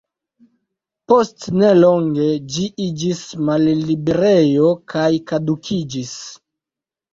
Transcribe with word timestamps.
Post 1.11 1.45
nelonge 1.63 2.25
ĝi 2.55 2.65
iĝis 2.87 3.21
malliberejo 3.51 4.75
kaj 4.95 5.07
kadukiĝis. 5.31 6.19